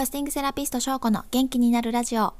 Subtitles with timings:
[0.00, 2.32] ファスティングセラピスト翔子の元気になるラジオ。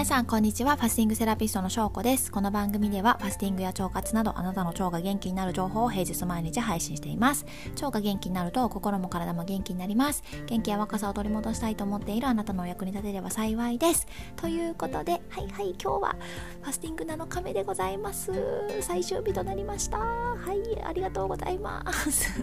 [0.00, 0.76] 皆さんこんにちは。
[0.76, 2.32] ファスティングセラピストの翔子です。
[2.32, 7.44] この番組ではファスティングや腸活などあなたの腸が元気になる情報を平日毎日配信しています。
[7.74, 10.22] 腸が元気になると心も体も元気になります。
[10.46, 14.06] 元気や若さを取り戻したいと思っているあなたのお役に立てれば幸いです。
[14.36, 16.16] ということではいはい今日は
[16.62, 18.32] ファスティング7日目でございます。
[18.80, 19.98] 最終日となりました。
[19.98, 22.32] はいありがとうございます。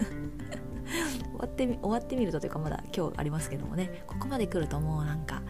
[0.88, 4.04] 終わってみ終わってみるとというかまだ今日ありますけどもね。
[4.06, 5.42] ここまで来るともうなんか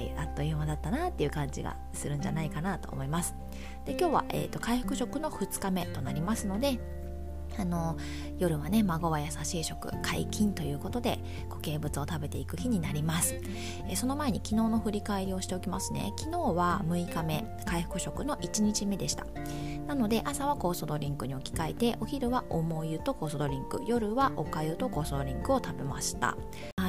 [0.00, 3.34] はいあっという間だったなっていう感じがするんじゃないかなと思います。
[3.84, 6.80] で今日は、えーと、回復食の2日目となりますので
[7.58, 7.98] あの
[8.38, 11.18] 夜はね孫は優しい食解禁ということで
[11.48, 13.34] 固形物を食べていく日になります、
[13.88, 16.12] えその前に昨日の振り返りをしておきますね。
[16.16, 19.26] 昨日は6日目回復食の1日目でした。
[19.86, 26.36] なので朝は酵素ドリンクに置き換えてお昼は重湯と酵素ドリンク夜はおかゆと酵素ドリンクを食べました。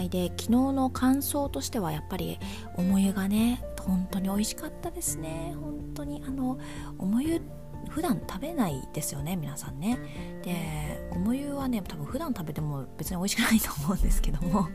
[0.10, 2.40] で昨日の感想としてはやっぱり
[2.77, 5.55] 重湯がね本当に美味しかったですね。
[5.60, 6.60] 本当にあの
[6.98, 7.41] 重湯
[7.90, 9.98] 普段食べないですよね皆さんね。
[10.43, 14.70] で重湯はね多分普段食べても別に美味しくないと思うんですけども。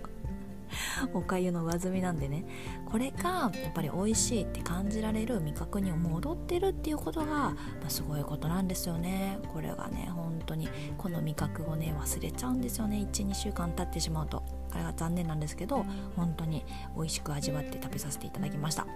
[1.15, 2.45] おかゆの上積みなんでね。
[2.87, 9.39] これがやっぱり美味しいって感じられる味覚に戻ってるっていうことが、まあ、すごいことなんですよね。
[9.53, 10.69] これがね本当に
[10.99, 13.09] この味覚をね忘れちゃうんですよね。
[13.13, 14.43] 12週間経ってしまうと。
[14.77, 18.87] あれが残念なんですけど本当に美味しく味わって食べさせていただきました。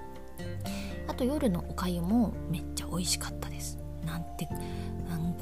[1.08, 3.78] あと夜のおかゆもめっちゃ美味しかったです。
[4.04, 4.48] なんて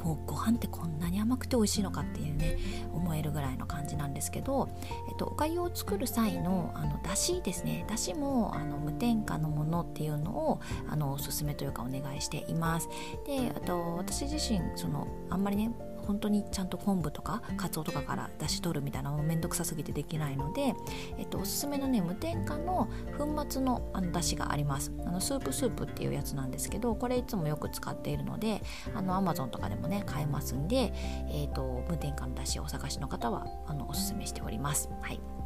[0.03, 2.57] こうご飯ってこんなに甘くて美味しいのかっていうね
[2.93, 4.69] 思えるぐらいの感じなんですけど、
[5.09, 7.85] えっと、おかゆを作る際のあのだしですね。
[7.87, 12.89] だしもあの無添加のものっていうのをあのおすすめというかお願いしています。
[13.25, 15.71] であと私自身そのあんまりね
[16.09, 20.73] 本当にちゃんと昆布とかカツオとかから出し取るみたいなのもめんどくさすぎてできないので、
[21.19, 24.91] えっと、おすすめのね無添加の粉末のあの出汁があります。
[25.05, 28.63] あのスープスープっていうやつなんですけどこれいつもよく使っているので
[28.95, 30.93] あの Amazon とかでもね買えますんで、
[31.31, 34.89] えっと、無添加の出汁をお探しの方はあのおすすめしております。
[35.01, 35.38] はい。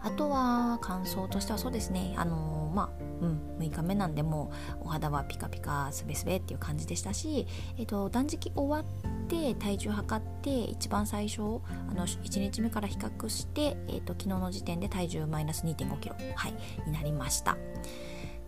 [0.00, 2.14] あとは感想としてはそうですね。
[2.16, 16.54] あのー、まあうん6日目なんでもうお肌はピカピカすべすべっていう感じでしたし、えーと断食終わって体重測って一番最初あの1日目から比較して、えーと、昨日の時点で体重マイナス2 5キロ、はい、
[16.86, 17.56] になりました。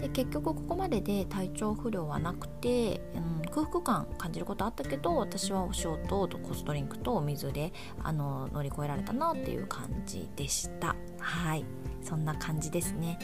[0.00, 7.72] で結局ここまでで体調不良はなくて、うん、空腹感感じることあったけど私はお塩とコストリンクとお水で
[8.03, 10.97] あの乗り越えられたなっていう感じでした。
[11.19, 11.65] はい。
[12.03, 13.19] そんな感じですね。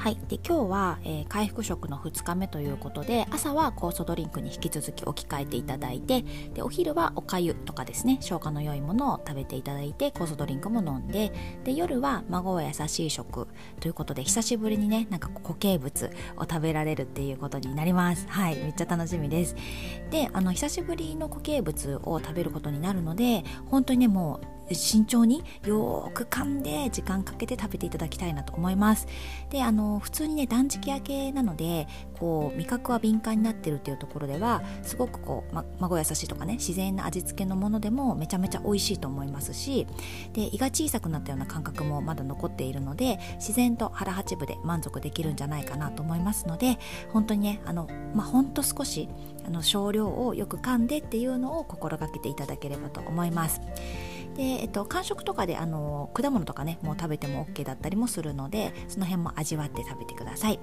[0.00, 6.24] はい、で今日は、えー、回復食の2日目ということで朝は酵素ドリンクに引き続き置き換えていただいて
[6.54, 11.34] でお昼はおかゆとかですね消化の良いものを食べていただいて酵素ドリンクも飲んで
[11.64, 13.46] で夜は孫は優しい食
[13.80, 18.26] ということで久しぶりにねなんか固形物を食べられるっていうことになります。
[18.26, 18.56] はい。
[18.56, 19.54] めっちゃ楽しみです。
[20.10, 29.06] であの久しぶりの固形物を食べることになるので本当にねもう慎重によく噛んで時間かけて食べていただきたいなと思います
[29.50, 31.86] であの普通にね断食明けなので
[32.18, 39.86] こう味覚は敏感になってるっていうところではすごくこう、ま、孫優しいとかね自然な味付けのものでもめちゃめちゃ美味しいと思いますし
[40.32, 46.78] で胃が小さくなったような感覚もまだ残っているので自然と腹八分で満足できるんじゃないかなと思いますので
[47.12, 49.08] 本当にねあの、まあ、ほんと少し
[49.46, 53.60] あの少量をよく噛んでっていうのを心がけていただければと思います。
[54.40, 60.58] で、えっと、間食とかであの果物とかねもう食べても OK だったりもするのでその辺も味わって食べてください。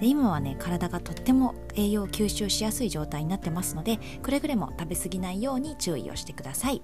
[0.00, 6.82] で今はね体がとっても栄養を吸収しやすい状態になってますのでくれぐれも食べ過ぎないように注意をしてください。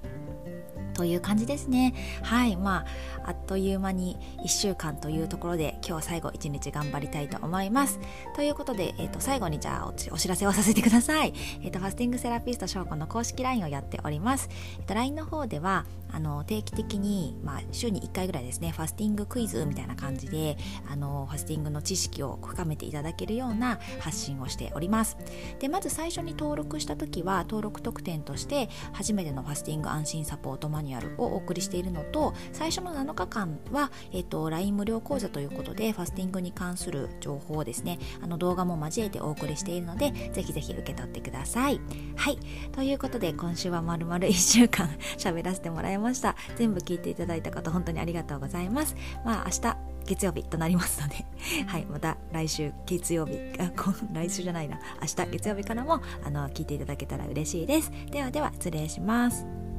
[0.94, 1.94] という感じですね。
[2.22, 2.56] はい。
[2.56, 2.86] まあ
[3.24, 8.00] あっという間に1週間というところで今日最後1日頑張りたいと思います。
[8.34, 11.32] ということで、えー、と最後にじゃあお知らせをさせてください、
[11.62, 14.48] えーと、ファスティングセラピスト翔子の公式 LINE をやっております、
[14.78, 20.56] えーと、LINE の方ではあの定期的に、まあ、週に1回ぐらいですねファスティングクイズみたいな感じで
[20.90, 25.16] あのファスティングの知識を深めていただけるような発信をしております。
[25.58, 41.80] でまず最初に登録した時は登録特典として初めてのファスティング安心サポートマニュアルをお送りしているのと最初の7日間は、えーと、LINE 無料講座ということでファスティングに関する情報をですねあの動画も交えてお送りしているのでぜひぜひ受け取ってください。
[42.16, 42.38] はい。
[42.72, 44.88] ということで今週はまるまる1週間
[45.18, 46.36] 喋らせてもらいました。
[46.56, 48.96] 全部聞いていただいた方本当にありがとうございます。
[49.24, 51.24] まあ明日月曜日となりますので。
[51.66, 51.86] はい。
[51.86, 53.70] また来週月曜日あ
[54.12, 54.78] 来週じゃないな。
[55.00, 57.92] 明日月曜日からもあの聞いていただけたら嬉しいです。
[58.10, 59.71] ではでは失礼します。